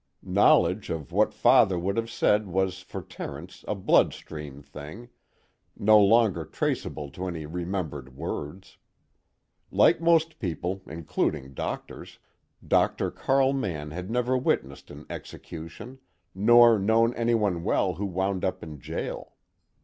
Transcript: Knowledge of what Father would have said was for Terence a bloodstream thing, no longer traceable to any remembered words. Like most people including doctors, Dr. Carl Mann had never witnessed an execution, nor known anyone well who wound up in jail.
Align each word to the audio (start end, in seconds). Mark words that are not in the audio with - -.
Knowledge 0.23 0.89
of 0.89 1.11
what 1.11 1.31
Father 1.31 1.77
would 1.77 1.95
have 1.95 2.09
said 2.09 2.47
was 2.47 2.79
for 2.81 3.03
Terence 3.03 3.63
a 3.67 3.75
bloodstream 3.75 4.63
thing, 4.63 5.09
no 5.77 5.99
longer 5.99 6.43
traceable 6.43 7.11
to 7.11 7.27
any 7.27 7.45
remembered 7.45 8.17
words. 8.17 8.79
Like 9.69 10.01
most 10.01 10.39
people 10.39 10.81
including 10.87 11.53
doctors, 11.53 12.17
Dr. 12.67 13.11
Carl 13.11 13.53
Mann 13.53 13.91
had 13.91 14.09
never 14.09 14.35
witnessed 14.35 14.89
an 14.89 15.05
execution, 15.07 15.99
nor 16.33 16.79
known 16.79 17.13
anyone 17.13 17.63
well 17.63 17.93
who 17.93 18.07
wound 18.07 18.43
up 18.43 18.63
in 18.63 18.79
jail. 18.79 19.35